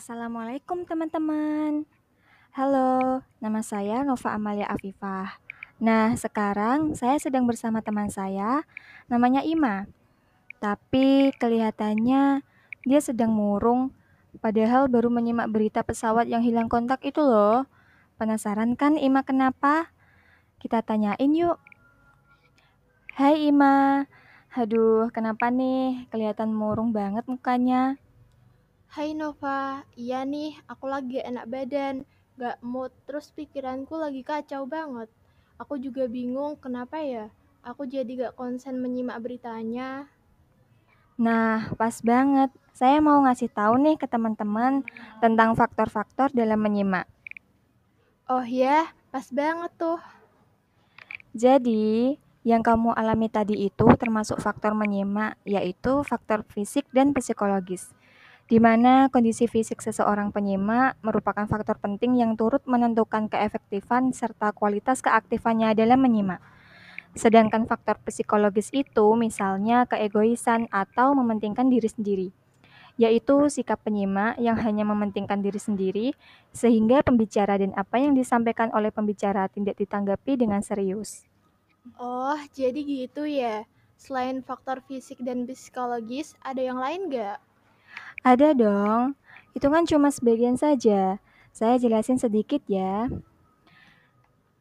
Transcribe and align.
Assalamualaikum 0.00 0.88
teman-teman. 0.88 1.84
Halo, 2.56 3.20
nama 3.36 3.60
saya 3.60 4.00
Nova 4.00 4.32
Amalia 4.32 4.64
Afifah. 4.64 5.36
Nah, 5.76 6.16
sekarang 6.16 6.96
saya 6.96 7.20
sedang 7.20 7.44
bersama 7.44 7.84
teman 7.84 8.08
saya, 8.08 8.64
namanya 9.12 9.44
Ima. 9.44 9.84
Tapi 10.56 11.36
kelihatannya 11.36 12.40
dia 12.88 13.00
sedang 13.04 13.28
murung, 13.36 13.92
padahal 14.40 14.88
baru 14.88 15.12
menyimak 15.12 15.52
berita 15.52 15.84
pesawat 15.84 16.32
yang 16.32 16.40
hilang 16.40 16.72
kontak 16.72 17.04
itu 17.04 17.20
loh. 17.20 17.68
Penasaran 18.16 18.80
kan 18.80 18.96
Ima 18.96 19.20
kenapa? 19.20 19.92
Kita 20.64 20.80
tanyain 20.80 21.28
yuk. 21.36 21.60
Hai 23.20 23.52
Ima, 23.52 24.08
aduh 24.56 25.12
kenapa 25.12 25.52
nih? 25.52 26.08
Kelihatan 26.08 26.56
murung 26.56 26.88
banget 26.88 27.28
mukanya. 27.28 28.00
Hai 28.90 29.14
Nova, 29.14 29.86
iya 29.94 30.26
nih, 30.26 30.58
aku 30.66 30.90
lagi 30.90 31.22
enak 31.22 31.46
badan, 31.46 32.02
gak 32.34 32.58
mood, 32.58 32.90
terus 33.06 33.30
pikiranku 33.30 33.94
lagi 33.94 34.26
kacau 34.26 34.66
banget. 34.66 35.06
Aku 35.62 35.78
juga 35.78 36.10
bingung 36.10 36.58
kenapa 36.58 36.98
ya, 36.98 37.30
aku 37.62 37.86
jadi 37.86 38.10
gak 38.26 38.34
konsen 38.34 38.82
menyimak 38.82 39.22
beritanya. 39.22 40.10
Nah, 41.14 41.70
pas 41.78 42.02
banget. 42.02 42.50
Saya 42.74 42.98
mau 42.98 43.22
ngasih 43.22 43.54
tahu 43.54 43.78
nih 43.78 43.94
ke 43.94 44.10
teman-teman 44.10 44.82
tentang 45.22 45.54
faktor-faktor 45.54 46.34
dalam 46.34 46.58
menyimak. 46.58 47.06
Oh 48.26 48.42
ya, 48.42 48.90
pas 49.14 49.30
banget 49.30 49.70
tuh. 49.78 50.02
Jadi, 51.30 52.18
yang 52.42 52.66
kamu 52.66 52.90
alami 52.98 53.30
tadi 53.30 53.70
itu 53.70 53.86
termasuk 53.94 54.42
faktor 54.42 54.74
menyimak, 54.74 55.38
yaitu 55.46 56.02
faktor 56.02 56.42
fisik 56.42 56.90
dan 56.90 57.14
psikologis 57.14 57.94
di 58.50 58.58
mana 58.58 59.06
kondisi 59.14 59.46
fisik 59.46 59.78
seseorang 59.78 60.34
penyimak 60.34 60.98
merupakan 61.06 61.46
faktor 61.46 61.78
penting 61.78 62.18
yang 62.18 62.34
turut 62.34 62.66
menentukan 62.66 63.30
keefektifan 63.30 64.10
serta 64.10 64.50
kualitas 64.50 64.98
keaktifannya 65.06 65.70
dalam 65.78 66.02
menyimak. 66.02 66.42
Sedangkan 67.14 67.70
faktor 67.70 68.02
psikologis 68.02 68.74
itu 68.74 69.14
misalnya 69.14 69.86
keegoisan 69.86 70.66
atau 70.74 71.14
mementingkan 71.14 71.70
diri 71.70 71.86
sendiri, 71.86 72.28
yaitu 72.98 73.46
sikap 73.46 73.86
penyimak 73.86 74.34
yang 74.42 74.58
hanya 74.58 74.82
mementingkan 74.82 75.38
diri 75.46 75.62
sendiri 75.62 76.06
sehingga 76.50 77.06
pembicara 77.06 77.54
dan 77.54 77.70
apa 77.78 78.02
yang 78.02 78.18
disampaikan 78.18 78.74
oleh 78.74 78.90
pembicara 78.90 79.46
tidak 79.46 79.78
ditanggapi 79.78 80.34
dengan 80.34 80.58
serius. 80.58 81.22
Oh, 82.02 82.38
jadi 82.50 82.82
gitu 82.82 83.30
ya. 83.30 83.62
Selain 83.94 84.42
faktor 84.42 84.82
fisik 84.90 85.22
dan 85.22 85.46
psikologis, 85.46 86.34
ada 86.42 86.58
yang 86.58 86.82
lain 86.82 87.14
gak? 87.14 87.38
Ada 88.20 88.52
dong, 88.52 89.16
itu 89.56 89.64
kan 89.72 89.88
cuma 89.88 90.12
sebagian 90.12 90.52
saja. 90.52 91.16
Saya 91.56 91.80
jelasin 91.80 92.20
sedikit 92.20 92.60
ya. 92.68 93.08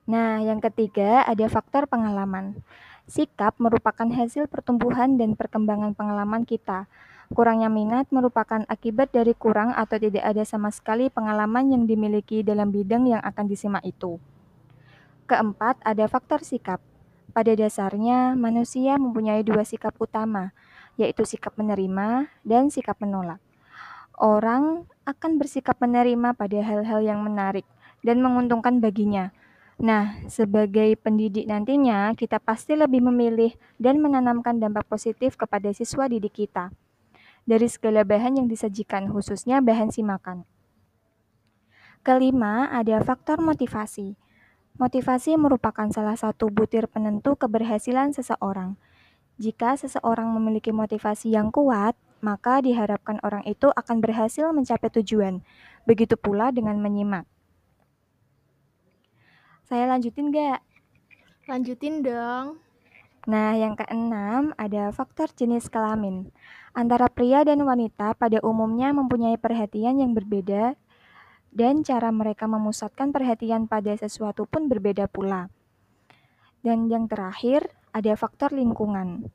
Nah, 0.07 0.39
yang 0.39 0.63
ketiga 0.63 1.27
ada 1.27 1.43
faktor 1.51 1.83
pengalaman. 1.83 2.63
Sikap 3.03 3.59
merupakan 3.59 4.07
hasil 4.07 4.47
pertumbuhan 4.47 5.19
dan 5.19 5.35
perkembangan 5.35 5.91
pengalaman 5.91 6.47
kita. 6.47 6.87
Kurangnya 7.35 7.67
minat 7.67 8.07
merupakan 8.15 8.63
akibat 8.71 9.11
dari 9.11 9.35
kurang 9.35 9.75
atau 9.75 9.99
tidak 9.99 10.23
ada 10.23 10.47
sama 10.47 10.71
sekali 10.71 11.11
pengalaman 11.11 11.75
yang 11.75 11.83
dimiliki 11.83 12.47
dalam 12.47 12.71
bidang 12.71 13.11
yang 13.11 13.19
akan 13.27 13.43
disimak 13.43 13.83
itu. 13.83 14.23
Keempat, 15.27 15.83
ada 15.83 16.07
faktor 16.07 16.47
sikap. 16.47 16.79
Pada 17.35 17.51
dasarnya, 17.59 18.39
manusia 18.39 18.95
mempunyai 18.95 19.43
dua 19.43 19.67
sikap 19.67 19.99
utama, 19.99 20.55
yaitu 20.95 21.27
sikap 21.27 21.59
menerima 21.59 22.31
dan 22.47 22.71
sikap 22.71 22.95
menolak 23.03 23.43
orang 24.19 24.85
akan 25.07 25.39
bersikap 25.39 25.79
menerima 25.79 26.35
pada 26.35 26.59
hal-hal 26.61 27.01
yang 27.01 27.23
menarik 27.23 27.65
dan 28.03 28.19
menguntungkan 28.19 28.83
baginya. 28.83 29.31
Nah, 29.79 30.19
sebagai 30.27 30.99
pendidik 30.99 31.47
nantinya, 31.47 32.11
kita 32.11 32.35
pasti 32.43 32.75
lebih 32.75 32.99
memilih 32.99 33.55
dan 33.79 34.03
menanamkan 34.03 34.59
dampak 34.59 34.83
positif 34.91 35.39
kepada 35.39 35.71
siswa 35.71 36.11
didik 36.11 36.35
kita 36.45 36.75
dari 37.47 37.65
segala 37.71 38.03
bahan 38.03 38.43
yang 38.43 38.47
disajikan, 38.51 39.07
khususnya 39.07 39.63
bahan 39.63 39.89
simakan. 39.89 40.43
Kelima, 42.03 42.67
ada 42.69 42.99
faktor 43.01 43.39
motivasi. 43.39 44.19
Motivasi 44.79 45.35
merupakan 45.35 45.87
salah 45.91 46.15
satu 46.15 46.47
butir 46.51 46.87
penentu 46.91 47.35
keberhasilan 47.35 48.11
seseorang. 48.11 48.75
Jika 49.39 49.79
seseorang 49.79 50.27
memiliki 50.35 50.75
motivasi 50.75 51.31
yang 51.35 51.51
kuat, 51.51 51.95
maka 52.19 52.63
diharapkan 52.63 53.19
orang 53.23 53.43
itu 53.47 53.71
akan 53.71 54.03
berhasil 54.03 54.47
mencapai 54.51 54.91
tujuan. 54.99 55.43
Begitu 55.87 56.15
pula 56.19 56.51
dengan 56.51 56.79
menyimak. 56.79 57.27
Saya 59.69 59.85
lanjutin 59.85 60.33
gak? 60.33 60.59
Lanjutin 61.45 62.01
dong. 62.01 62.57
Nah, 63.29 63.53
yang 63.53 63.77
keenam 63.77 64.55
ada 64.57 64.89
faktor 64.89 65.29
jenis 65.35 65.69
kelamin. 65.69 66.33
Antara 66.73 67.11
pria 67.11 67.45
dan 67.45 67.61
wanita 67.61 68.15
pada 68.15 68.41
umumnya 68.41 68.89
mempunyai 68.95 69.37
perhatian 69.37 70.01
yang 70.01 70.17
berbeda 70.17 70.73
dan 71.53 71.81
cara 71.81 72.09
mereka 72.13 72.45
memusatkan 72.45 73.09
perhatian 73.09 73.65
pada 73.65 73.93
sesuatu 73.97 74.45
pun 74.45 74.69
berbeda 74.69 75.09
pula. 75.09 75.49
Dan 76.65 76.89
yang 76.89 77.09
terakhir, 77.09 77.69
ada 77.93 78.13
faktor 78.13 78.53
lingkungan. 78.53 79.29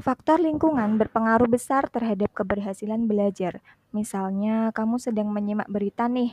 Faktor 0.00 0.40
lingkungan 0.40 0.96
berpengaruh 0.96 1.52
besar 1.52 1.84
terhadap 1.92 2.32
keberhasilan 2.32 3.04
belajar. 3.04 3.60
Misalnya, 3.92 4.72
kamu 4.72 4.96
sedang 4.96 5.28
menyimak 5.28 5.68
berita 5.68 6.08
nih, 6.08 6.32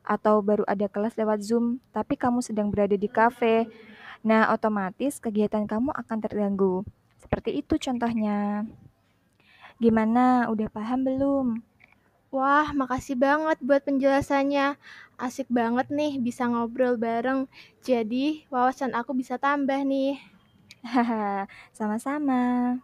atau 0.00 0.40
baru 0.40 0.64
ada 0.64 0.88
kelas 0.88 1.12
lewat 1.20 1.44
Zoom, 1.44 1.84
tapi 1.92 2.16
kamu 2.16 2.40
sedang 2.40 2.72
berada 2.72 2.96
di 2.96 3.04
kafe. 3.04 3.68
Nah, 4.24 4.48
otomatis 4.56 5.20
kegiatan 5.20 5.68
kamu 5.68 5.92
akan 5.92 6.18
terganggu. 6.24 6.80
Seperti 7.20 7.60
itu 7.60 7.76
contohnya. 7.76 8.64
Gimana, 9.76 10.48
udah 10.48 10.68
paham 10.72 11.04
belum? 11.04 11.46
Wah, 12.32 12.72
makasih 12.72 13.20
banget 13.20 13.60
buat 13.60 13.84
penjelasannya. 13.84 14.80
Asik 15.20 15.52
banget 15.52 15.92
nih 15.92 16.24
bisa 16.24 16.48
ngobrol 16.48 16.96
bareng. 16.96 17.52
Jadi, 17.84 18.48
wawasan 18.48 18.96
aku 18.96 19.12
bisa 19.12 19.36
tambah 19.36 19.84
nih. 19.84 20.16
Haha, 20.92 21.44
sama-sama. 21.76 22.80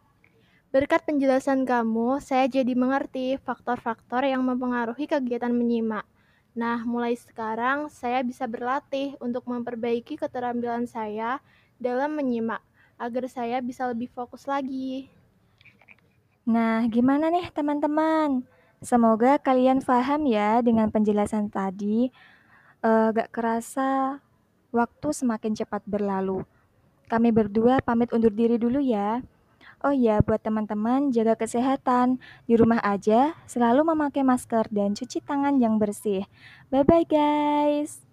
Berkat 0.70 1.02
penjelasan 1.02 1.66
kamu, 1.66 2.22
saya 2.22 2.46
jadi 2.46 2.78
mengerti 2.78 3.34
faktor-faktor 3.42 4.22
yang 4.22 4.46
mempengaruhi 4.46 5.10
kegiatan 5.10 5.50
menyimak. 5.50 6.06
Nah, 6.54 6.86
mulai 6.86 7.18
sekarang 7.18 7.90
saya 7.90 8.22
bisa 8.22 8.46
berlatih 8.46 9.18
untuk 9.18 9.50
memperbaiki 9.50 10.14
keterampilan 10.14 10.86
saya 10.86 11.42
dalam 11.74 12.14
menyimak 12.14 12.62
agar 13.02 13.26
saya 13.26 13.58
bisa 13.58 13.82
lebih 13.90 14.14
fokus 14.14 14.46
lagi. 14.46 15.10
Nah, 16.46 16.86
gimana 16.86 17.34
nih 17.34 17.50
teman-teman? 17.50 18.46
Semoga 18.78 19.42
kalian 19.42 19.82
paham 19.82 20.22
ya 20.30 20.62
dengan 20.62 20.86
penjelasan 20.86 21.50
tadi. 21.50 22.14
Uh, 22.78 23.10
gak 23.10 23.34
kerasa 23.34 24.22
waktu 24.70 25.08
semakin 25.10 25.50
cepat 25.50 25.82
berlalu. 25.82 26.46
Kami 27.10 27.34
berdua 27.34 27.82
pamit 27.82 28.14
undur 28.14 28.30
diri 28.30 28.54
dulu 28.54 28.78
ya. 28.78 29.18
Oh 29.80 29.96
iya, 29.96 30.20
buat 30.20 30.44
teman-teman, 30.44 31.08
jaga 31.08 31.40
kesehatan. 31.40 32.20
Di 32.44 32.54
rumah 32.60 32.84
aja, 32.84 33.32
selalu 33.48 33.80
memakai 33.88 34.20
masker 34.20 34.68
dan 34.68 34.92
cuci 34.92 35.24
tangan 35.24 35.56
yang 35.56 35.80
bersih. 35.80 36.28
Bye-bye 36.68 37.08
guys. 37.08 38.09